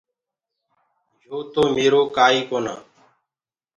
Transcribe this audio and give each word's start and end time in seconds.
يو 1.23 1.37
تو 1.53 1.61
ميرو 1.75 2.01
ڪآ 2.15 2.25
ئيٚ 2.35 2.47
ڪونآ۔ 2.49 2.75